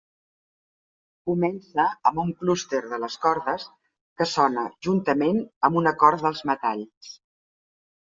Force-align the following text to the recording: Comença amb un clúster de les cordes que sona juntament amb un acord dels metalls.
Comença 1.29 1.85
amb 2.11 2.23
un 2.23 2.31
clúster 2.39 2.81
de 2.95 3.01
les 3.05 3.19
cordes 3.27 3.69
que 4.23 4.29
sona 4.35 4.67
juntament 4.91 5.41
amb 5.71 5.83
un 5.85 5.95
acord 5.97 6.29
dels 6.29 6.47
metalls. 6.55 7.17